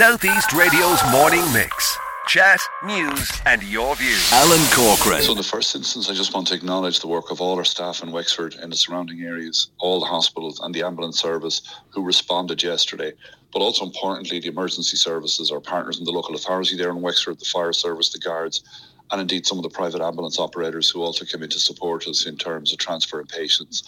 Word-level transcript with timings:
Southeast 0.00 0.54
Radio's 0.54 0.98
morning 1.12 1.44
mix. 1.52 1.98
Chat, 2.26 2.58
news, 2.86 3.30
and 3.44 3.62
your 3.62 3.94
views. 3.96 4.32
Alan 4.32 4.64
Corcoran. 4.72 5.20
So, 5.20 5.32
in 5.32 5.36
the 5.36 5.42
first 5.42 5.76
instance, 5.76 6.08
I 6.08 6.14
just 6.14 6.32
want 6.32 6.46
to 6.46 6.54
acknowledge 6.54 7.00
the 7.00 7.06
work 7.06 7.30
of 7.30 7.42
all 7.42 7.58
our 7.58 7.66
staff 7.66 8.02
in 8.02 8.10
Wexford 8.10 8.54
and 8.54 8.72
the 8.72 8.78
surrounding 8.78 9.20
areas, 9.20 9.70
all 9.78 10.00
the 10.00 10.06
hospitals 10.06 10.58
and 10.60 10.74
the 10.74 10.84
ambulance 10.84 11.20
service 11.20 11.60
who 11.90 12.02
responded 12.02 12.62
yesterday. 12.62 13.12
But 13.52 13.60
also 13.60 13.84
importantly, 13.84 14.40
the 14.40 14.48
emergency 14.48 14.96
services, 14.96 15.50
our 15.50 15.60
partners 15.60 15.98
in 15.98 16.06
the 16.06 16.12
local 16.12 16.34
authority 16.34 16.78
there 16.78 16.88
in 16.88 17.02
Wexford, 17.02 17.38
the 17.38 17.44
fire 17.44 17.74
service, 17.74 18.08
the 18.08 18.20
guards, 18.20 18.62
and 19.10 19.20
indeed 19.20 19.44
some 19.44 19.58
of 19.58 19.64
the 19.64 19.68
private 19.68 20.00
ambulance 20.00 20.38
operators 20.38 20.88
who 20.88 21.02
also 21.02 21.26
came 21.26 21.42
in 21.42 21.50
to 21.50 21.60
support 21.60 22.08
us 22.08 22.24
in 22.24 22.38
terms 22.38 22.72
of 22.72 22.78
transferring 22.78 23.26
patients. 23.26 23.82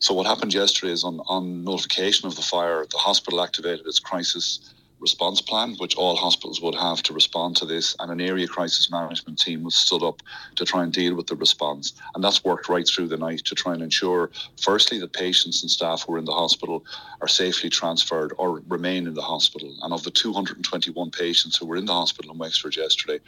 So 0.00 0.12
what 0.12 0.26
happened 0.26 0.54
yesterday 0.54 0.92
is 0.92 1.04
on, 1.04 1.20
on 1.28 1.62
notification 1.62 2.26
of 2.26 2.34
the 2.34 2.42
fire, 2.42 2.84
the 2.90 2.98
hospital 2.98 3.40
activated 3.40 3.86
its 3.86 4.00
crisis 4.00 4.74
response 5.02 5.40
plan, 5.40 5.74
which 5.78 5.96
all 5.96 6.16
hospitals 6.16 6.62
would 6.62 6.76
have 6.76 7.02
to 7.02 7.12
respond 7.12 7.56
to 7.56 7.66
this, 7.66 7.94
and 7.98 8.10
an 8.10 8.20
area 8.20 8.46
crisis 8.46 8.90
management 8.90 9.38
team 9.38 9.64
was 9.64 9.74
stood 9.74 10.02
up 10.02 10.22
to 10.54 10.64
try 10.64 10.82
and 10.82 10.92
deal 10.92 11.14
with 11.14 11.26
the 11.26 11.34
response. 11.34 11.92
And 12.14 12.22
that's 12.22 12.44
worked 12.44 12.68
right 12.68 12.86
through 12.86 13.08
the 13.08 13.16
night 13.16 13.44
to 13.46 13.54
try 13.54 13.74
and 13.74 13.82
ensure, 13.82 14.30
firstly, 14.60 14.98
that 15.00 15.12
patients 15.12 15.62
and 15.62 15.70
staff 15.70 16.04
who 16.06 16.14
are 16.14 16.18
in 16.18 16.24
the 16.24 16.32
hospital 16.32 16.84
are 17.20 17.28
safely 17.28 17.68
transferred 17.68 18.32
or 18.38 18.62
remain 18.68 19.06
in 19.06 19.14
the 19.14 19.22
hospital. 19.22 19.74
And 19.82 19.92
of 19.92 20.04
the 20.04 20.10
221 20.10 21.10
patients 21.10 21.56
who 21.56 21.66
were 21.66 21.76
in 21.76 21.86
the 21.86 21.92
hospital 21.92 22.32
in 22.32 22.38
Wexford 22.38 22.76
yesterday, 22.76 23.18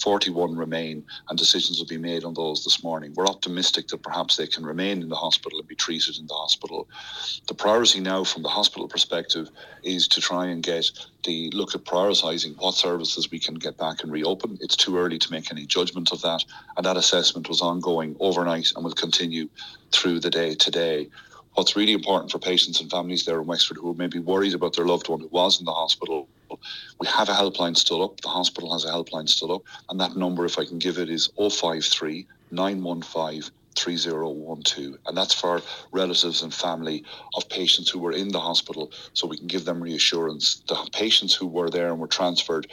41 0.00 0.56
remain, 0.56 1.04
and 1.28 1.38
decisions 1.38 1.78
will 1.78 1.86
be 1.86 1.98
made 1.98 2.24
on 2.24 2.34
those 2.34 2.62
this 2.62 2.84
morning. 2.84 3.12
We're 3.14 3.26
optimistic 3.26 3.88
that 3.88 4.02
perhaps 4.02 4.36
they 4.36 4.46
can 4.46 4.64
remain 4.64 5.02
in 5.02 5.08
the 5.08 5.16
hospital 5.16 5.58
and 5.58 5.68
be 5.68 5.74
treated 5.74 6.18
in 6.18 6.26
the 6.26 6.34
hospital. 6.34 6.88
The 7.48 7.54
priority 7.54 8.00
now, 8.00 8.22
from 8.22 8.42
the 8.42 8.48
hospital 8.48 8.86
perspective, 8.86 9.50
is 9.82 10.06
to 10.08 10.20
try 10.20 10.46
and 10.46 10.62
get 10.62 10.90
the 11.24 11.50
look 11.50 11.74
at 11.74 11.84
prioritising 11.84 12.56
what 12.58 12.74
services 12.74 13.30
we 13.30 13.38
can 13.38 13.54
get 13.54 13.76
back 13.76 14.02
and 14.02 14.12
reopen. 14.12 14.58
It's 14.60 14.76
too 14.76 14.96
early 14.96 15.18
to 15.18 15.32
make 15.32 15.50
any 15.50 15.66
judgment 15.66 16.12
of 16.12 16.22
that, 16.22 16.44
and 16.76 16.86
that 16.86 16.96
assessment 16.96 17.48
was 17.48 17.60
ongoing 17.60 18.16
overnight 18.20 18.72
and 18.74 18.84
will 18.84 18.92
continue 18.92 19.48
through 19.92 20.20
the 20.20 20.30
day 20.30 20.54
today. 20.54 21.08
What's 21.54 21.76
really 21.76 21.92
important 21.92 22.30
for 22.30 22.38
patients 22.38 22.80
and 22.80 22.90
families 22.90 23.24
there 23.24 23.40
in 23.40 23.46
Wexford 23.46 23.78
who 23.78 23.94
may 23.94 24.08
be 24.08 24.18
worried 24.18 24.54
about 24.54 24.74
their 24.74 24.86
loved 24.86 25.08
one 25.08 25.20
who 25.20 25.28
was 25.28 25.58
in 25.60 25.64
the 25.64 25.72
hospital, 25.72 26.28
we 27.00 27.06
have 27.06 27.28
a 27.28 27.32
helpline 27.32 27.76
still 27.76 28.02
up. 28.02 28.20
The 28.20 28.28
hospital 28.28 28.72
has 28.72 28.84
a 28.84 28.88
helpline 28.88 29.28
still 29.28 29.52
up, 29.52 29.62
and 29.88 30.00
that 30.00 30.16
number, 30.16 30.44
if 30.44 30.58
I 30.58 30.64
can 30.64 30.78
give 30.78 30.98
it, 30.98 31.08
is 31.08 31.30
053 31.38 32.26
915 32.50 33.42
3012. 33.76 34.98
And 35.06 35.16
that's 35.16 35.34
for 35.34 35.62
relatives 35.92 36.42
and 36.42 36.52
family 36.52 37.04
of 37.36 37.48
patients 37.48 37.90
who 37.90 37.98
were 37.98 38.12
in 38.12 38.28
the 38.28 38.40
hospital 38.40 38.92
so 39.12 39.26
we 39.26 39.38
can 39.38 39.46
give 39.46 39.64
them 39.64 39.82
reassurance. 39.82 40.62
The 40.68 40.88
patients 40.92 41.34
who 41.34 41.46
were 41.46 41.70
there 41.70 41.88
and 41.88 41.98
were 41.98 42.06
transferred 42.06 42.66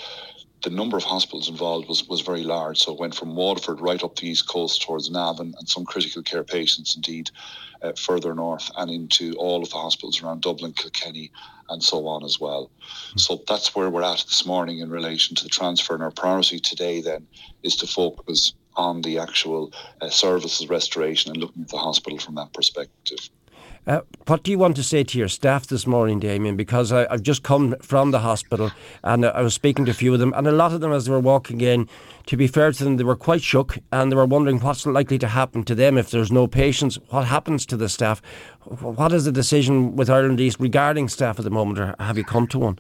the 0.64 0.70
number 0.70 0.98
of 0.98 1.04
hospitals 1.04 1.50
involved 1.50 1.88
was, 1.88 2.08
was 2.08 2.22
very 2.22 2.44
large. 2.44 2.78
So 2.78 2.94
it 2.94 3.00
went 3.00 3.16
from 3.16 3.36
Waterford 3.36 3.82
right 3.82 4.04
up 4.04 4.16
the 4.16 4.28
east 4.28 4.48
coast 4.48 4.82
towards 4.82 5.10
Navan 5.10 5.54
and 5.58 5.68
some 5.68 5.86
critical 5.86 6.22
care 6.22 6.44
patients 6.44 6.96
indeed 6.96 7.32
uh, 7.82 7.94
further 7.94 8.36
north 8.36 8.70
and 8.78 8.92
into 8.92 9.34
all 9.36 9.64
of 9.64 9.70
the 9.70 9.78
hospitals 9.78 10.22
around 10.22 10.42
Dublin, 10.42 10.74
Kilkenny, 10.74 11.32
and 11.70 11.84
so 11.84 12.06
on 12.08 12.24
as 12.24 12.40
well. 12.40 12.70
Mm-hmm. 12.80 13.20
So 13.20 13.42
that's 13.48 13.76
where 13.76 13.90
we're 13.90 14.04
at 14.04 14.24
this 14.28 14.46
morning 14.46 14.80
in 14.80 14.90
relation 14.90 15.36
to 15.38 15.44
the 15.44 15.50
transfer. 15.50 15.96
And 15.96 16.04
our 16.04 16.12
priority 16.12 16.60
today 16.60 17.02
then 17.02 17.28
is 17.64 17.76
to 17.78 17.88
focus 17.88 18.54
on 18.82 19.02
the 19.02 19.20
actual 19.20 19.72
uh, 20.02 20.10
services 20.10 20.68
restoration 20.70 21.32
and 21.32 21.40
looking 21.40 21.62
at 21.64 21.70
the 21.70 21.78
hospital 21.78 22.18
from 22.18 22.36
that 22.36 22.52
perspective. 22.54 23.30
Uh, 23.88 24.02
what 24.28 24.44
do 24.44 24.52
you 24.52 24.60
want 24.60 24.76
to 24.76 24.84
say 24.84 25.04
to 25.04 25.18
your 25.18 25.28
staff 25.28 25.66
this 25.66 25.88
morning, 25.88 26.20
Damien? 26.20 26.56
Because 26.56 26.92
I, 26.92 27.08
have 27.10 27.24
just 27.24 27.42
come 27.42 27.76
from 27.82 28.12
the 28.12 28.20
hospital 28.20 28.72
and 29.04 29.26
I 29.26 29.42
was 29.42 29.56
speaking 29.56 29.86
to 29.86 29.92
a 29.92 29.96
few 29.96 30.14
of 30.14 30.20
them, 30.20 30.34
and 30.36 30.48
a 30.48 30.52
lot 30.52 30.72
of 30.72 30.82
them, 30.82 30.92
as 30.92 31.06
they 31.06 31.12
were 31.12 31.20
walking 31.20 31.62
in, 31.62 31.90
to 32.28 32.38
be 32.38 32.46
fair 32.46 32.72
to 32.72 32.84
them, 32.84 32.98
they 32.98 33.04
were 33.04 33.16
quite 33.16 33.42
shook 33.42 33.80
and 33.92 34.12
they 34.12 34.16
were 34.16 34.28
wondering 34.28 34.60
what's 34.60 34.86
likely 34.86 35.18
to 35.18 35.28
happen 35.28 35.64
to 35.64 35.74
them 35.74 35.98
if 35.98 36.12
there's 36.12 36.32
no 36.32 36.46
patients. 36.46 37.00
What 37.10 37.26
happens 37.26 37.66
to 37.68 37.78
the 37.78 37.90
staff? 37.90 38.22
What 38.66 39.14
is 39.14 39.26
the 39.26 39.32
decision 39.32 39.96
with 39.96 40.12
Ireland 40.12 40.40
East 40.40 40.60
regarding 40.60 41.10
staff 41.10 41.40
at 41.40 41.46
the 41.46 41.52
moment, 41.52 41.80
or 41.80 41.96
have 42.00 42.20
you 42.20 42.24
come 42.24 42.46
to 42.48 42.60
one? 42.60 42.80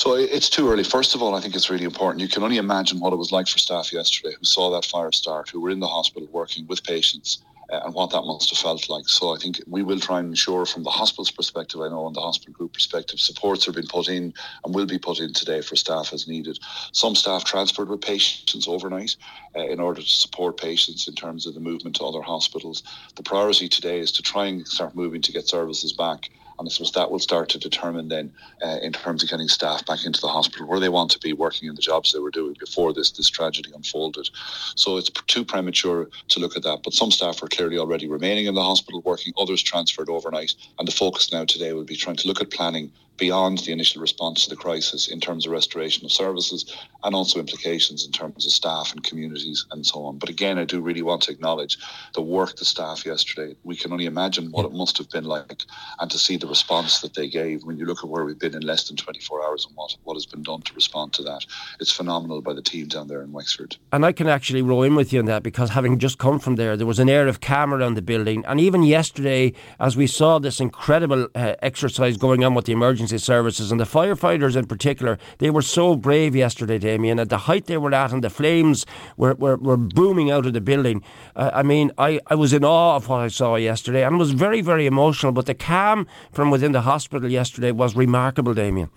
So 0.00 0.14
it's 0.14 0.48
too 0.48 0.66
early. 0.70 0.82
First 0.82 1.14
of 1.14 1.22
all, 1.22 1.34
I 1.34 1.42
think 1.42 1.54
it's 1.54 1.68
really 1.68 1.84
important. 1.84 2.22
You 2.22 2.28
can 2.28 2.42
only 2.42 2.56
imagine 2.56 3.00
what 3.00 3.12
it 3.12 3.16
was 3.16 3.32
like 3.32 3.46
for 3.46 3.58
staff 3.58 3.92
yesterday 3.92 4.34
who 4.34 4.46
saw 4.46 4.70
that 4.70 4.86
fire 4.86 5.12
start, 5.12 5.50
who 5.50 5.60
were 5.60 5.68
in 5.68 5.78
the 5.78 5.86
hospital 5.86 6.26
working 6.32 6.66
with 6.68 6.82
patients, 6.84 7.44
uh, 7.70 7.80
and 7.84 7.92
what 7.92 8.08
that 8.12 8.22
must 8.22 8.48
have 8.48 8.58
felt 8.58 8.88
like. 8.88 9.06
So 9.10 9.34
I 9.34 9.38
think 9.38 9.60
we 9.66 9.82
will 9.82 10.00
try 10.00 10.20
and 10.20 10.28
ensure, 10.28 10.64
from 10.64 10.84
the 10.84 10.90
hospital's 10.90 11.30
perspective, 11.30 11.82
I 11.82 11.90
know, 11.90 12.06
and 12.06 12.16
the 12.16 12.22
hospital 12.22 12.54
group 12.54 12.72
perspective, 12.72 13.20
supports 13.20 13.68
are 13.68 13.72
being 13.72 13.88
put 13.88 14.08
in 14.08 14.32
and 14.64 14.74
will 14.74 14.86
be 14.86 14.98
put 14.98 15.20
in 15.20 15.34
today 15.34 15.60
for 15.60 15.76
staff 15.76 16.14
as 16.14 16.26
needed. 16.26 16.58
Some 16.92 17.14
staff 17.14 17.44
transferred 17.44 17.90
with 17.90 18.00
patients 18.00 18.66
overnight 18.66 19.16
uh, 19.54 19.66
in 19.66 19.80
order 19.80 20.00
to 20.00 20.08
support 20.08 20.56
patients 20.56 21.08
in 21.08 21.14
terms 21.14 21.46
of 21.46 21.52
the 21.52 21.60
movement 21.60 21.96
to 21.96 22.04
other 22.04 22.22
hospitals. 22.22 22.82
The 23.16 23.22
priority 23.22 23.68
today 23.68 23.98
is 23.98 24.12
to 24.12 24.22
try 24.22 24.46
and 24.46 24.66
start 24.66 24.96
moving 24.96 25.20
to 25.20 25.30
get 25.30 25.46
services 25.46 25.92
back 25.92 26.30
and 26.60 26.68
I 26.68 26.70
suppose 26.70 26.92
that 26.92 27.10
will 27.10 27.18
start 27.18 27.48
to 27.50 27.58
determine 27.58 28.08
then, 28.08 28.32
uh, 28.62 28.78
in 28.82 28.92
terms 28.92 29.22
of 29.22 29.30
getting 29.30 29.48
staff 29.48 29.84
back 29.86 30.04
into 30.04 30.20
the 30.20 30.28
hospital 30.28 30.68
where 30.68 30.78
they 30.78 30.90
want 30.90 31.10
to 31.12 31.18
be 31.18 31.32
working 31.32 31.68
in 31.68 31.74
the 31.74 31.80
jobs 31.80 32.12
they 32.12 32.20
were 32.20 32.30
doing 32.30 32.54
before 32.60 32.92
this 32.92 33.10
this 33.10 33.28
tragedy 33.28 33.72
unfolded. 33.74 34.28
So 34.76 34.98
it's 34.98 35.10
too 35.26 35.44
premature 35.44 36.08
to 36.28 36.40
look 36.40 36.56
at 36.56 36.62
that. 36.62 36.82
But 36.84 36.92
some 36.92 37.10
staff 37.10 37.42
are 37.42 37.48
clearly 37.48 37.78
already 37.78 38.08
remaining 38.08 38.46
in 38.46 38.54
the 38.54 38.62
hospital 38.62 39.00
working, 39.04 39.32
others 39.38 39.62
transferred 39.62 40.10
overnight. 40.10 40.54
And 40.78 40.86
the 40.86 40.92
focus 40.92 41.32
now 41.32 41.44
today 41.44 41.72
will 41.72 41.84
be 41.84 41.96
trying 41.96 42.16
to 42.16 42.28
look 42.28 42.40
at 42.40 42.50
planning 42.50 42.92
beyond 43.20 43.58
the 43.58 43.70
initial 43.70 44.00
response 44.00 44.44
to 44.44 44.50
the 44.50 44.56
crisis 44.56 45.06
in 45.08 45.20
terms 45.20 45.44
of 45.44 45.52
restoration 45.52 46.06
of 46.06 46.10
services 46.10 46.74
and 47.04 47.14
also 47.14 47.38
implications 47.38 48.04
in 48.06 48.10
terms 48.10 48.46
of 48.46 48.52
staff 48.52 48.92
and 48.92 49.04
communities 49.04 49.66
and 49.70 49.86
so 49.86 50.02
on. 50.04 50.18
But 50.18 50.30
again, 50.30 50.58
I 50.58 50.64
do 50.64 50.80
really 50.80 51.02
want 51.02 51.22
to 51.22 51.30
acknowledge 51.30 51.78
the 52.14 52.22
work 52.22 52.56
the 52.56 52.64
staff 52.64 53.04
yesterday. 53.04 53.54
We 53.62 53.76
can 53.76 53.92
only 53.92 54.06
imagine 54.06 54.50
what 54.50 54.64
it 54.64 54.72
must 54.72 54.96
have 54.98 55.10
been 55.10 55.24
like 55.24 55.62
and 56.00 56.10
to 56.10 56.18
see 56.18 56.38
the 56.38 56.46
response 56.46 57.00
that 57.02 57.14
they 57.14 57.28
gave 57.28 57.62
when 57.62 57.76
you 57.76 57.84
look 57.84 58.02
at 58.02 58.08
where 58.08 58.24
we've 58.24 58.38
been 58.38 58.54
in 58.54 58.62
less 58.62 58.88
than 58.88 58.96
24 58.96 59.44
hours 59.44 59.66
and 59.66 59.76
what, 59.76 59.94
what 60.04 60.14
has 60.14 60.24
been 60.24 60.42
done 60.42 60.62
to 60.62 60.74
respond 60.74 61.12
to 61.12 61.22
that. 61.22 61.44
It's 61.78 61.92
phenomenal 61.92 62.40
by 62.40 62.54
the 62.54 62.62
team 62.62 62.88
down 62.88 63.08
there 63.08 63.22
in 63.22 63.32
Wexford. 63.32 63.76
And 63.92 64.06
I 64.06 64.12
can 64.12 64.28
actually 64.28 64.62
row 64.62 64.82
in 64.82 64.94
with 64.94 65.12
you 65.12 65.18
on 65.18 65.26
that 65.26 65.42
because 65.42 65.70
having 65.70 65.98
just 65.98 66.16
come 66.16 66.38
from 66.38 66.56
there, 66.56 66.74
there 66.74 66.86
was 66.86 66.98
an 66.98 67.10
air 67.10 67.28
of 67.28 67.40
calm 67.40 67.74
around 67.74 67.94
the 67.94 68.02
building. 68.02 68.44
And 68.46 68.58
even 68.58 68.82
yesterday, 68.82 69.52
as 69.78 69.94
we 69.94 70.06
saw 70.06 70.38
this 70.38 70.58
incredible 70.58 71.28
uh, 71.34 71.56
exercise 71.60 72.16
going 72.16 72.44
on 72.44 72.54
with 72.54 72.64
the 72.64 72.72
emergency 72.72 73.09
emergency 73.10 73.24
services 73.24 73.72
and 73.72 73.80
the 73.80 73.84
firefighters 73.84 74.56
in 74.56 74.66
particular, 74.66 75.18
they 75.38 75.50
were 75.50 75.62
so 75.62 75.96
brave 75.96 76.36
yesterday, 76.36 76.78
Damien. 76.78 77.18
At 77.18 77.28
the 77.28 77.38
height 77.38 77.66
they 77.66 77.76
were 77.76 77.92
at 77.94 78.12
and 78.12 78.22
the 78.22 78.30
flames 78.30 78.86
were, 79.16 79.34
were, 79.34 79.56
were 79.56 79.76
booming 79.76 80.30
out 80.30 80.46
of 80.46 80.52
the 80.52 80.60
building. 80.60 81.02
Uh, 81.34 81.50
I 81.52 81.62
mean, 81.62 81.90
I, 81.98 82.20
I 82.26 82.34
was 82.34 82.52
in 82.52 82.64
awe 82.64 82.96
of 82.96 83.08
what 83.08 83.20
I 83.20 83.28
saw 83.28 83.56
yesterday 83.56 84.04
and 84.04 84.18
was 84.18 84.32
very, 84.32 84.62
very 84.62 84.86
emotional. 84.86 85.32
But 85.32 85.46
the 85.46 85.54
calm 85.54 86.06
from 86.32 86.50
within 86.50 86.72
the 86.72 86.82
hospital 86.82 87.28
yesterday 87.30 87.72
was 87.72 87.96
remarkable, 87.96 88.54
Damien. 88.54 88.90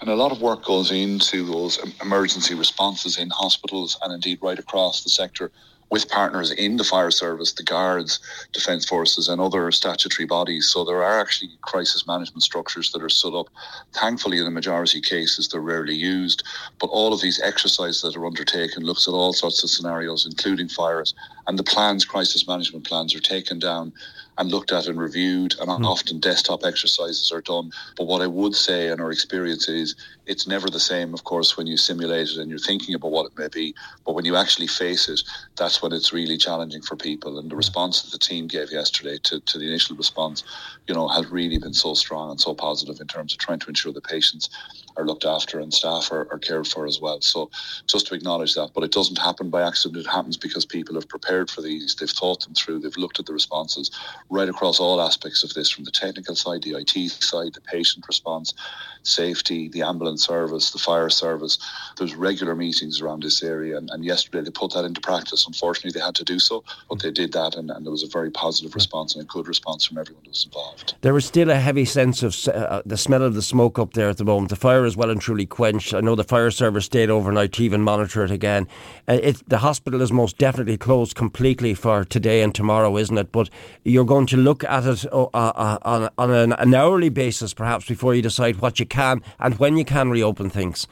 And 0.00 0.10
a 0.10 0.14
lot 0.14 0.32
of 0.32 0.40
work 0.40 0.64
goes 0.64 0.90
into 0.90 1.46
those 1.46 1.78
emergency 2.02 2.54
responses 2.54 3.18
in 3.18 3.30
hospitals 3.30 3.98
and 4.02 4.12
indeed 4.12 4.38
right 4.42 4.58
across 4.58 5.02
the 5.02 5.10
sector 5.10 5.50
with 5.90 6.08
partners 6.08 6.50
in 6.50 6.76
the 6.76 6.84
fire 6.84 7.10
service, 7.10 7.52
the 7.52 7.62
guards, 7.62 8.18
defence 8.52 8.84
forces, 8.84 9.28
and 9.28 9.40
other 9.40 9.70
statutory 9.70 10.26
bodies. 10.26 10.68
So 10.68 10.84
there 10.84 11.02
are 11.02 11.20
actually 11.20 11.50
crisis 11.62 12.06
management 12.06 12.42
structures 12.42 12.90
that 12.92 13.02
are 13.02 13.08
set 13.08 13.34
up. 13.34 13.48
Thankfully, 13.92 14.38
in 14.38 14.44
the 14.44 14.50
majority 14.50 14.98
of 14.98 15.04
cases, 15.04 15.48
they're 15.48 15.60
rarely 15.60 15.94
used. 15.94 16.42
But 16.80 16.88
all 16.88 17.12
of 17.12 17.20
these 17.20 17.40
exercises 17.42 18.02
that 18.02 18.16
are 18.16 18.26
undertaken 18.26 18.84
looks 18.84 19.06
at 19.06 19.12
all 19.14 19.32
sorts 19.32 19.62
of 19.62 19.70
scenarios, 19.70 20.26
including 20.26 20.68
fires. 20.68 21.14
And 21.46 21.58
the 21.58 21.62
plans, 21.62 22.04
crisis 22.04 22.48
management 22.48 22.86
plans, 22.86 23.14
are 23.14 23.20
taken 23.20 23.58
down 23.58 23.92
and 24.38 24.50
looked 24.50 24.72
at 24.72 24.86
and 24.86 24.98
reviewed, 24.98 25.54
and 25.60 25.68
mm. 25.68 25.86
often 25.86 26.18
desktop 26.18 26.64
exercises 26.64 27.30
are 27.30 27.40
done. 27.40 27.70
But 27.96 28.06
what 28.06 28.22
I 28.22 28.26
would 28.26 28.54
say, 28.54 28.88
and 28.88 29.00
our 29.00 29.12
experience 29.12 29.68
is, 29.68 29.94
it's 30.26 30.46
never 30.46 30.70
the 30.70 30.80
same, 30.80 31.12
of 31.12 31.24
course, 31.24 31.56
when 31.56 31.66
you 31.66 31.76
simulate 31.76 32.28
it 32.28 32.38
and 32.38 32.50
you're 32.50 32.58
thinking 32.58 32.94
about 32.94 33.10
what 33.10 33.26
it 33.26 33.38
may 33.38 33.48
be. 33.48 33.74
But 34.06 34.14
when 34.14 34.24
you 34.24 34.36
actually 34.36 34.66
face 34.66 35.08
it, 35.08 35.22
that's 35.56 35.82
when 35.82 35.92
it's 35.92 36.12
really 36.12 36.36
challenging 36.36 36.82
for 36.82 36.96
people. 36.96 37.38
And 37.38 37.50
the 37.50 37.54
mm. 37.54 37.58
response 37.58 38.02
that 38.02 38.12
the 38.12 38.18
team 38.18 38.46
gave 38.46 38.72
yesterday 38.72 39.18
to, 39.24 39.40
to 39.40 39.58
the 39.58 39.66
initial 39.66 39.96
response, 39.96 40.42
you 40.86 40.94
know, 40.94 41.08
has 41.08 41.26
really 41.26 41.58
been 41.58 41.74
so 41.74 41.94
strong 41.94 42.30
and 42.30 42.40
so 42.40 42.54
positive 42.54 43.00
in 43.00 43.06
terms 43.06 43.32
of 43.32 43.38
trying 43.38 43.58
to 43.60 43.68
ensure 43.68 43.92
the 43.92 44.00
patients 44.00 44.48
are 44.96 45.04
looked 45.04 45.24
after 45.24 45.58
and 45.58 45.74
staff 45.74 46.10
are, 46.12 46.30
are 46.32 46.38
cared 46.38 46.66
for 46.66 46.86
as 46.86 47.00
well. 47.00 47.20
So 47.20 47.50
just 47.86 48.06
to 48.06 48.14
acknowledge 48.14 48.54
that, 48.54 48.70
but 48.74 48.84
it 48.84 48.92
doesn't 48.92 49.18
happen 49.18 49.50
by 49.50 49.66
accident. 49.66 50.06
It 50.06 50.10
happens 50.10 50.36
because 50.36 50.64
people 50.64 50.94
have 50.94 51.08
prepared 51.08 51.50
for 51.50 51.62
these. 51.62 51.96
They've 51.96 52.08
thought 52.08 52.44
them 52.44 52.54
through. 52.54 52.80
They've 52.80 52.96
looked 52.96 53.18
at 53.18 53.26
the 53.26 53.32
responses 53.32 53.90
right 54.30 54.48
across 54.48 54.80
all 54.80 55.00
aspects 55.00 55.42
of 55.42 55.52
this 55.54 55.70
from 55.70 55.84
the 55.84 55.90
technical 55.90 56.34
side, 56.34 56.62
the 56.62 56.76
IT 56.78 57.10
side, 57.10 57.54
the 57.54 57.60
patient 57.60 58.06
response, 58.06 58.54
safety, 59.02 59.68
the 59.68 59.82
ambulance 59.82 60.13
service, 60.18 60.70
the 60.70 60.78
fire 60.78 61.10
service. 61.10 61.58
There's 61.96 62.14
regular 62.14 62.54
meetings 62.54 63.00
around 63.00 63.22
this 63.22 63.42
area, 63.42 63.76
and, 63.76 63.90
and 63.90 64.04
yesterday 64.04 64.42
they 64.42 64.50
put 64.50 64.72
that 64.74 64.84
into 64.84 65.00
practice. 65.00 65.46
Unfortunately, 65.46 65.98
they 65.98 66.04
had 66.04 66.14
to 66.16 66.24
do 66.24 66.38
so, 66.38 66.64
but 66.88 67.02
they 67.02 67.10
did 67.10 67.32
that, 67.32 67.56
and, 67.56 67.70
and 67.70 67.84
there 67.84 67.92
was 67.92 68.02
a 68.02 68.08
very 68.08 68.30
positive 68.30 68.74
response 68.74 69.14
and 69.14 69.22
a 69.22 69.26
good 69.26 69.46
response 69.46 69.84
from 69.84 69.98
everyone 69.98 70.24
who 70.24 70.30
was 70.30 70.44
involved. 70.44 70.94
There 71.00 71.16
is 71.16 71.24
still 71.24 71.50
a 71.50 71.56
heavy 71.56 71.84
sense 71.84 72.22
of 72.22 72.36
uh, 72.48 72.82
the 72.84 72.96
smell 72.96 73.22
of 73.22 73.34
the 73.34 73.42
smoke 73.42 73.78
up 73.78 73.94
there 73.94 74.08
at 74.08 74.18
the 74.18 74.24
moment. 74.24 74.50
The 74.50 74.56
fire 74.56 74.84
is 74.84 74.96
well 74.96 75.10
and 75.10 75.20
truly 75.20 75.46
quenched. 75.46 75.94
I 75.94 76.00
know 76.00 76.14
the 76.14 76.24
fire 76.24 76.50
service 76.50 76.86
stayed 76.86 77.10
overnight 77.10 77.52
to 77.52 77.62
even 77.62 77.82
monitor 77.82 78.24
it 78.24 78.30
again. 78.30 78.68
Uh, 79.08 79.18
it, 79.22 79.48
the 79.48 79.58
hospital 79.58 80.00
is 80.00 80.12
most 80.12 80.38
definitely 80.38 80.76
closed 80.76 81.14
completely 81.14 81.74
for 81.74 82.04
today 82.04 82.42
and 82.42 82.54
tomorrow, 82.54 82.96
isn't 82.96 83.18
it? 83.18 83.32
But 83.32 83.50
you're 83.84 84.04
going 84.04 84.26
to 84.26 84.36
look 84.36 84.64
at 84.64 84.86
it 84.86 85.04
uh, 85.12 85.24
uh, 85.34 85.78
on, 85.82 86.08
on 86.18 86.30
an, 86.30 86.52
an 86.52 86.74
hourly 86.74 87.08
basis, 87.08 87.54
perhaps, 87.54 87.86
before 87.86 88.14
you 88.14 88.22
decide 88.22 88.56
what 88.60 88.78
you 88.78 88.86
can 88.86 89.22
and 89.38 89.58
when 89.58 89.76
you 89.76 89.84
can 89.84 90.03
reopen 90.10 90.50
things. 90.50 90.86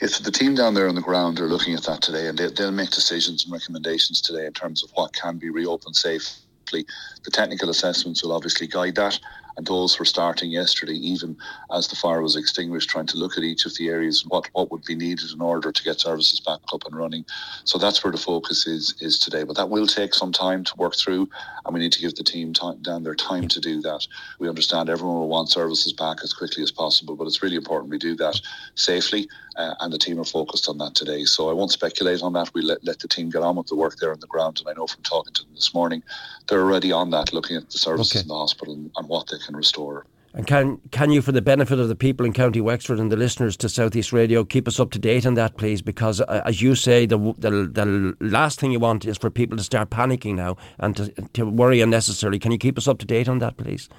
Yes, 0.00 0.18
the 0.18 0.32
team 0.32 0.54
down 0.54 0.74
there 0.74 0.88
on 0.88 0.94
the 0.94 1.00
ground 1.00 1.38
are 1.38 1.46
looking 1.46 1.74
at 1.74 1.84
that 1.84 2.02
today, 2.02 2.26
and 2.26 2.36
they, 2.36 2.48
will 2.64 2.72
make 2.72 2.90
decisions 2.90 3.44
and 3.44 3.52
recommendations 3.52 4.20
today 4.20 4.46
in 4.46 4.52
terms 4.52 4.82
of 4.82 4.90
what 4.94 5.12
can 5.12 5.38
be 5.38 5.48
reopened 5.48 5.94
safely. 5.94 6.84
The 7.24 7.30
technical 7.30 7.70
assessments 7.70 8.22
will 8.22 8.32
obviously 8.32 8.66
guide 8.66 8.96
that, 8.96 9.20
and 9.56 9.66
those 9.66 9.98
were 9.98 10.04
starting 10.04 10.50
yesterday, 10.50 10.94
even 10.94 11.36
as 11.72 11.88
the 11.88 11.96
fire 11.96 12.22
was 12.22 12.36
extinguished, 12.36 12.90
trying 12.90 13.06
to 13.06 13.16
look 13.16 13.36
at 13.36 13.44
each 13.44 13.66
of 13.66 13.74
the 13.76 13.88
areas 13.88 14.22
and 14.22 14.30
what, 14.30 14.48
what 14.52 14.70
would 14.70 14.84
be 14.84 14.94
needed 14.94 15.30
in 15.32 15.40
order 15.40 15.72
to 15.72 15.82
get 15.82 16.00
services 16.00 16.40
back 16.40 16.60
up 16.72 16.84
and 16.86 16.96
running. 16.96 17.24
So 17.64 17.78
that's 17.78 18.02
where 18.02 18.12
the 18.12 18.18
focus 18.18 18.66
is 18.66 18.94
is 19.00 19.18
today. 19.18 19.44
But 19.44 19.56
that 19.56 19.70
will 19.70 19.86
take 19.86 20.14
some 20.14 20.32
time 20.32 20.64
to 20.64 20.76
work 20.76 20.96
through, 20.96 21.28
and 21.64 21.74
we 21.74 21.80
need 21.80 21.92
to 21.92 22.00
give 22.00 22.14
the 22.14 22.24
team 22.24 22.52
time, 22.52 22.78
down 22.82 23.02
their 23.02 23.14
time 23.14 23.48
to 23.48 23.60
do 23.60 23.80
that. 23.82 24.06
We 24.38 24.48
understand 24.48 24.88
everyone 24.88 25.16
will 25.16 25.28
want 25.28 25.50
services 25.50 25.92
back 25.92 26.18
as 26.22 26.32
quickly 26.32 26.62
as 26.62 26.70
possible, 26.70 27.16
but 27.16 27.26
it's 27.26 27.42
really 27.42 27.56
important 27.56 27.90
we 27.90 27.98
do 27.98 28.14
that 28.16 28.40
safely, 28.74 29.28
uh, 29.56 29.74
and 29.80 29.92
the 29.92 29.98
team 29.98 30.18
are 30.18 30.24
focused 30.24 30.68
on 30.68 30.78
that 30.78 30.94
today. 30.94 31.24
So 31.24 31.50
I 31.50 31.52
won't 31.52 31.72
speculate 31.72 32.22
on 32.22 32.32
that. 32.34 32.52
We 32.54 32.62
let, 32.62 32.84
let 32.84 32.98
the 33.00 33.08
team 33.08 33.30
get 33.30 33.42
on 33.42 33.56
with 33.56 33.66
the 33.66 33.76
work 33.76 33.96
there 33.96 34.12
on 34.12 34.20
the 34.20 34.26
ground, 34.26 34.60
and 34.60 34.68
I 34.68 34.78
know 34.78 34.86
from 34.86 35.02
talking 35.02 35.34
to 35.34 35.42
them 35.42 35.54
this 35.54 35.74
morning, 35.74 36.02
they're 36.48 36.62
already 36.62 36.92
on 36.92 37.10
that, 37.10 37.32
looking 37.32 37.56
at 37.56 37.70
the 37.70 37.78
services 37.78 38.12
okay. 38.12 38.22
in 38.22 38.28
the 38.28 38.34
hospital 38.34 38.74
and, 38.74 38.90
and 38.96 39.08
what 39.08 39.28
they 39.28 39.38
can 39.46 39.56
restore. 39.56 40.06
And 40.34 40.46
can 40.46 40.80
can 40.92 41.10
you, 41.10 41.20
for 41.20 41.32
the 41.32 41.42
benefit 41.42 41.78
of 41.78 41.88
the 41.88 41.94
people 41.94 42.24
in 42.24 42.32
County 42.32 42.60
Wexford 42.60 42.98
and 42.98 43.12
the 43.12 43.16
listeners 43.16 43.54
to 43.58 43.68
Southeast 43.68 44.14
Radio, 44.14 44.44
keep 44.44 44.66
us 44.66 44.80
up 44.80 44.90
to 44.92 44.98
date 44.98 45.26
on 45.26 45.34
that, 45.34 45.58
please? 45.58 45.82
Because 45.82 46.22
uh, 46.22 46.42
as 46.46 46.62
you 46.62 46.74
say, 46.74 47.04
the, 47.04 47.18
the 47.36 47.50
the 47.50 48.16
last 48.20 48.58
thing 48.58 48.72
you 48.72 48.80
want 48.80 49.04
is 49.04 49.18
for 49.18 49.28
people 49.28 49.58
to 49.58 49.64
start 49.64 49.90
panicking 49.90 50.34
now 50.34 50.56
and 50.78 50.96
to, 50.96 51.08
to 51.34 51.44
worry 51.44 51.82
unnecessarily. 51.82 52.38
Can 52.38 52.50
you 52.50 52.56
keep 52.56 52.78
us 52.78 52.88
up 52.88 52.98
to 53.00 53.06
date 53.06 53.28
on 53.28 53.40
that, 53.40 53.58
please? 53.58 53.90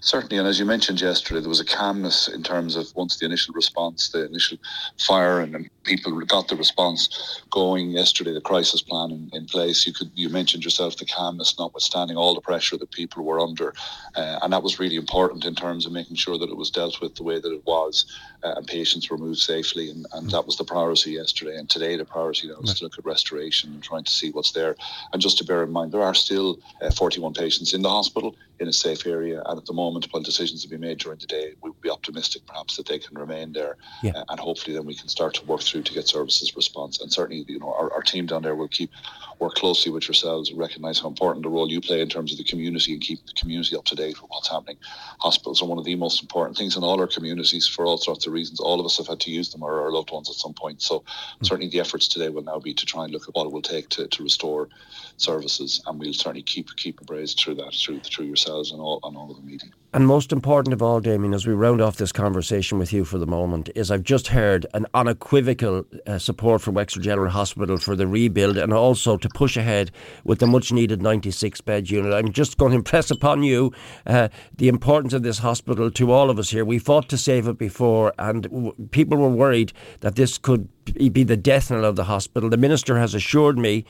Certainly, 0.00 0.38
and 0.38 0.48
as 0.48 0.58
you 0.58 0.64
mentioned 0.64 1.00
yesterday, 1.00 1.40
there 1.40 1.48
was 1.48 1.60
a 1.60 1.64
calmness 1.64 2.28
in 2.28 2.42
terms 2.42 2.76
of 2.76 2.94
once 2.94 3.18
the 3.18 3.26
initial 3.26 3.54
response, 3.54 4.10
the 4.10 4.26
initial 4.26 4.58
fire, 4.96 5.40
and, 5.40 5.68
people 5.88 6.12
got 6.26 6.48
the 6.48 6.54
response 6.54 7.40
going 7.50 7.88
yesterday, 7.88 8.34
the 8.34 8.42
crisis 8.42 8.82
plan 8.82 9.10
in, 9.10 9.30
in, 9.32 9.46
place. 9.46 9.86
You 9.86 9.94
could 9.94 10.10
you 10.14 10.28
mentioned 10.28 10.62
yourself 10.62 10.98
the 10.98 11.06
calmness, 11.06 11.58
notwithstanding 11.58 12.16
all 12.16 12.34
the 12.34 12.42
pressure 12.42 12.76
that 12.76 12.90
people 12.90 13.24
were 13.24 13.40
under, 13.40 13.72
uh, 14.14 14.38
and 14.42 14.52
that 14.52 14.62
was 14.62 14.78
really 14.78 14.96
important 14.96 15.46
in 15.46 15.54
terms 15.54 15.86
of 15.86 15.92
making 15.92 16.16
sure 16.16 16.36
that 16.36 16.50
it 16.50 16.56
was 16.56 16.70
dealt 16.70 17.00
with 17.00 17.14
the 17.14 17.22
way 17.22 17.40
that 17.40 17.50
it 17.50 17.64
was, 17.66 18.04
uh, 18.44 18.52
and 18.56 18.66
patients 18.66 19.08
were 19.08 19.16
moved 19.16 19.38
safely, 19.38 19.90
and, 19.90 20.06
and 20.12 20.30
that 20.30 20.44
was 20.44 20.58
the 20.58 20.64
priority 20.64 21.12
yesterday. 21.12 21.56
And 21.56 21.70
today, 21.70 21.96
the 21.96 22.04
priority 22.04 22.48
now 22.48 22.60
is 22.62 22.74
to 22.74 22.84
look 22.84 22.98
at 22.98 23.06
restoration 23.06 23.72
and 23.72 23.82
trying 23.82 24.04
to 24.04 24.12
see 24.12 24.30
what's 24.30 24.52
there. 24.52 24.76
And 25.14 25.22
just 25.22 25.38
to 25.38 25.44
bear 25.44 25.62
in 25.62 25.72
mind, 25.72 25.92
there 25.92 26.02
are 26.02 26.14
still 26.14 26.58
uh, 26.82 26.90
41 26.90 27.32
patients 27.32 27.72
in 27.72 27.80
the 27.80 27.88
hospital 27.88 28.36
in 28.60 28.68
a 28.68 28.72
safe 28.72 29.06
area, 29.06 29.42
and 29.46 29.58
at 29.58 29.66
the 29.66 29.72
moment 29.72 30.08
while 30.10 30.22
decisions 30.22 30.64
will 30.64 30.70
be 30.70 30.86
made 30.86 30.98
during 30.98 31.18
the 31.18 31.26
day, 31.26 31.54
we'll 31.62 31.67
be 31.80 31.90
optimistic 31.90 32.46
perhaps 32.46 32.76
that 32.76 32.86
they 32.86 32.98
can 32.98 33.16
remain 33.16 33.52
there, 33.52 33.76
yeah. 34.02 34.12
uh, 34.14 34.24
and 34.30 34.40
hopefully 34.40 34.76
then 34.76 34.86
we 34.86 34.94
can 34.94 35.08
start 35.08 35.34
to 35.34 35.44
work 35.46 35.62
through 35.62 35.82
to 35.82 35.94
get 35.94 36.08
services 36.08 36.54
response. 36.56 37.00
And 37.00 37.12
certainly, 37.12 37.44
you 37.48 37.58
know, 37.58 37.72
our, 37.72 37.92
our 37.92 38.02
team 38.02 38.26
down 38.26 38.42
there 38.42 38.54
will 38.54 38.68
keep 38.68 38.90
work 39.38 39.54
closely 39.54 39.92
with 39.92 40.08
yourselves, 40.08 40.52
recognise 40.52 40.98
how 40.98 41.08
important 41.08 41.44
the 41.44 41.48
role 41.48 41.70
you 41.70 41.80
play 41.80 42.00
in 42.00 42.08
terms 42.08 42.32
of 42.32 42.38
the 42.38 42.44
community 42.44 42.92
and 42.92 43.02
keep 43.02 43.24
the 43.26 43.32
community 43.32 43.76
up 43.76 43.84
to 43.84 43.94
date 43.94 44.20
with 44.20 44.30
what's 44.30 44.48
happening. 44.48 44.76
Hospitals 45.20 45.62
are 45.62 45.66
one 45.66 45.78
of 45.78 45.84
the 45.84 45.94
most 45.94 46.22
important 46.22 46.56
things 46.56 46.76
in 46.76 46.82
all 46.82 47.00
our 47.00 47.06
communities 47.06 47.66
for 47.68 47.86
all 47.86 47.98
sorts 47.98 48.26
of 48.26 48.32
reasons. 48.32 48.60
All 48.60 48.80
of 48.80 48.86
us 48.86 48.96
have 48.98 49.06
had 49.06 49.20
to 49.20 49.30
use 49.30 49.52
them 49.52 49.62
or 49.62 49.80
our 49.80 49.92
loved 49.92 50.10
ones 50.10 50.28
at 50.28 50.36
some 50.36 50.54
point. 50.54 50.82
So 50.82 51.00
mm-hmm. 51.00 51.44
certainly 51.44 51.70
the 51.70 51.80
efforts 51.80 52.08
today 52.08 52.28
will 52.28 52.42
now 52.42 52.58
be 52.58 52.74
to 52.74 52.86
try 52.86 53.04
and 53.04 53.12
look 53.12 53.28
at 53.28 53.34
what 53.34 53.46
it 53.46 53.52
will 53.52 53.62
take 53.62 53.88
to, 53.90 54.08
to 54.08 54.22
restore 54.22 54.68
services, 55.16 55.82
and 55.86 55.98
we'll 55.98 56.12
certainly 56.12 56.42
keep 56.42 56.68
keep 56.76 57.00
abreast 57.00 57.42
through 57.42 57.56
that 57.56 57.74
through 57.74 58.00
through 58.00 58.26
yourselves 58.26 58.72
and 58.72 58.80
all 58.80 59.00
and 59.02 59.16
all 59.16 59.30
of 59.30 59.36
the 59.36 59.42
meeting. 59.42 59.72
And 59.92 60.06
most 60.06 60.32
important 60.32 60.74
of 60.74 60.82
all, 60.82 61.00
Damien, 61.00 61.32
as 61.32 61.46
we 61.46 61.54
round 61.68 61.82
off 61.82 61.96
this 61.96 62.12
conversation 62.12 62.78
with 62.78 62.94
you 62.94 63.04
for 63.04 63.18
the 63.18 63.26
moment, 63.26 63.68
is 63.74 63.90
I've 63.90 64.02
just 64.02 64.28
heard 64.28 64.64
an 64.72 64.86
unequivocal 64.94 65.84
uh, 66.06 66.16
support 66.16 66.62
from 66.62 66.76
Wexford 66.76 67.02
General 67.02 67.30
Hospital 67.30 67.76
for 67.76 67.94
the 67.94 68.06
rebuild 68.06 68.56
and 68.56 68.72
also 68.72 69.18
to 69.18 69.28
push 69.28 69.54
ahead 69.54 69.90
with 70.24 70.38
the 70.38 70.46
much 70.46 70.72
needed 70.72 71.02
96 71.02 71.60
bed 71.60 71.90
unit. 71.90 72.14
I'm 72.14 72.32
just 72.32 72.56
going 72.56 72.70
to 72.70 72.78
impress 72.78 73.10
upon 73.10 73.42
you 73.42 73.70
uh, 74.06 74.28
the 74.56 74.68
importance 74.68 75.12
of 75.12 75.22
this 75.22 75.40
hospital 75.40 75.90
to 75.90 76.10
all 76.10 76.30
of 76.30 76.38
us 76.38 76.48
here. 76.48 76.64
We 76.64 76.78
fought 76.78 77.10
to 77.10 77.18
save 77.18 77.46
it 77.46 77.58
before, 77.58 78.14
and 78.18 78.44
w- 78.44 78.72
people 78.90 79.18
were 79.18 79.28
worried 79.28 79.74
that 80.00 80.16
this 80.16 80.38
could 80.38 80.70
be 80.94 81.22
the 81.22 81.36
death 81.36 81.70
knell 81.70 81.84
of 81.84 81.96
the 81.96 82.04
hospital. 82.04 82.48
The 82.48 82.56
Minister 82.56 82.98
has 82.98 83.14
assured 83.14 83.58
me 83.58 83.84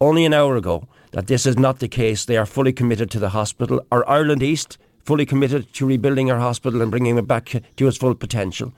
only 0.00 0.24
an 0.24 0.34
hour 0.34 0.56
ago 0.56 0.88
that 1.12 1.28
this 1.28 1.46
is 1.46 1.56
not 1.56 1.78
the 1.78 1.86
case. 1.86 2.24
They 2.24 2.36
are 2.36 2.46
fully 2.46 2.72
committed 2.72 3.12
to 3.12 3.20
the 3.20 3.28
hospital. 3.28 3.80
Our 3.92 4.08
Ireland 4.08 4.42
East 4.42 4.76
fully 5.04 5.26
committed 5.26 5.72
to 5.74 5.86
rebuilding 5.86 6.30
our 6.30 6.38
hospital 6.38 6.82
and 6.82 6.90
bringing 6.90 7.18
it 7.18 7.26
back 7.26 7.62
to 7.76 7.88
its 7.88 7.96
full 7.96 8.14
potential? 8.14 8.72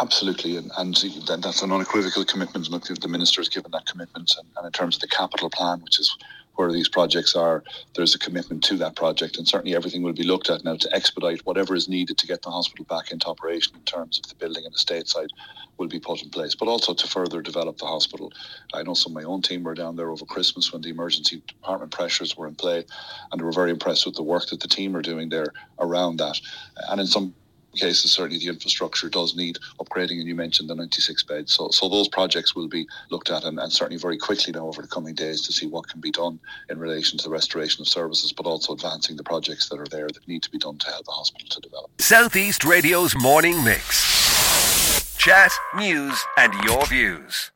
Absolutely, 0.00 0.56
and, 0.56 0.70
and 0.78 0.94
that's 0.94 1.62
an 1.62 1.72
unequivocal 1.72 2.24
commitment. 2.24 2.68
and 2.68 2.96
The 3.02 3.08
minister 3.08 3.40
has 3.40 3.48
given 3.48 3.70
that 3.72 3.86
commitment, 3.86 4.34
and, 4.38 4.46
and 4.56 4.66
in 4.66 4.72
terms 4.72 4.96
of 4.96 5.00
the 5.02 5.08
capital 5.08 5.50
plan, 5.50 5.80
which 5.82 5.98
is 5.98 6.16
where 6.60 6.70
these 6.70 6.90
projects 6.90 7.34
are, 7.34 7.64
there's 7.94 8.14
a 8.14 8.18
commitment 8.18 8.62
to 8.62 8.76
that 8.76 8.94
project, 8.94 9.38
and 9.38 9.48
certainly 9.48 9.74
everything 9.74 10.02
will 10.02 10.12
be 10.12 10.24
looked 10.24 10.50
at 10.50 10.62
now 10.62 10.76
to 10.76 10.94
expedite 10.94 11.40
whatever 11.46 11.74
is 11.74 11.88
needed 11.88 12.18
to 12.18 12.26
get 12.26 12.42
the 12.42 12.50
hospital 12.50 12.84
back 12.84 13.10
into 13.10 13.26
operation 13.28 13.74
in 13.74 13.82
terms 13.82 14.20
of 14.22 14.28
the 14.28 14.34
building 14.34 14.66
and 14.66 14.74
the 14.74 14.78
state 14.78 15.08
side 15.08 15.30
will 15.78 15.88
be 15.88 15.98
put 15.98 16.22
in 16.22 16.28
place, 16.28 16.54
but 16.54 16.68
also 16.68 16.92
to 16.92 17.06
further 17.08 17.40
develop 17.40 17.78
the 17.78 17.86
hospital. 17.86 18.30
I 18.74 18.82
know 18.82 18.92
some 18.92 19.16
of 19.16 19.22
my 19.22 19.26
own 19.26 19.40
team 19.40 19.62
were 19.62 19.74
down 19.74 19.96
there 19.96 20.10
over 20.10 20.26
Christmas 20.26 20.70
when 20.70 20.82
the 20.82 20.90
emergency 20.90 21.42
department 21.48 21.92
pressures 21.92 22.36
were 22.36 22.46
in 22.46 22.54
play, 22.56 22.84
and 23.32 23.40
they 23.40 23.44
were 23.44 23.52
very 23.52 23.70
impressed 23.70 24.04
with 24.04 24.16
the 24.16 24.22
work 24.22 24.46
that 24.50 24.60
the 24.60 24.68
team 24.68 24.94
are 24.94 25.02
doing 25.02 25.30
there 25.30 25.54
around 25.78 26.18
that. 26.18 26.38
And 26.90 27.00
in 27.00 27.06
some 27.06 27.34
cases, 27.76 28.12
certainly 28.12 28.38
the 28.38 28.48
infrastructure 28.48 29.08
does 29.08 29.36
need 29.36 29.58
upgrading, 29.78 30.18
and 30.18 30.26
you 30.26 30.34
mentioned 30.34 30.68
the 30.68 30.74
96 30.74 31.22
beds. 31.24 31.52
So, 31.52 31.68
so 31.70 31.88
those 31.88 32.08
projects 32.08 32.54
will 32.54 32.68
be 32.68 32.86
looked 33.10 33.30
at, 33.30 33.44
and, 33.44 33.58
and, 33.58 33.72
certainly 33.72 33.98
very 33.98 34.18
quickly 34.18 34.52
now 34.52 34.66
over 34.66 34.82
the 34.82 34.88
coming 34.88 35.14
days 35.14 35.46
to 35.46 35.52
see 35.52 35.66
what 35.66 35.88
can 35.88 36.00
be 36.00 36.10
done 36.10 36.38
in 36.68 36.78
relation 36.78 37.18
to 37.18 37.24
the 37.24 37.30
restoration 37.30 37.82
of 37.82 37.88
services, 37.88 38.32
but 38.32 38.46
also 38.46 38.72
advancing 38.72 39.16
the 39.16 39.24
projects 39.24 39.68
that 39.68 39.78
are 39.78 39.86
there 39.86 40.08
that 40.08 40.26
need 40.26 40.42
to 40.42 40.50
be 40.50 40.58
done 40.58 40.78
to 40.78 40.86
help 40.86 41.04
the 41.06 41.12
hospital 41.12 41.48
to 41.48 41.60
develop. 41.60 41.90
Southeast 42.00 42.64
Radio's 42.64 43.14
morning 43.16 43.62
mix. 43.64 45.16
Chat, 45.16 45.52
news, 45.76 46.18
and 46.38 46.54
your 46.64 46.86
views. 46.86 47.50